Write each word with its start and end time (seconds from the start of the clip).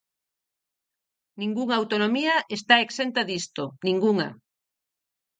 Ningunha 1.41 1.75
autonomía 1.81 2.33
está 2.57 2.75
exenta 2.79 3.21
disto, 3.31 3.63
ningunha. 3.85 4.29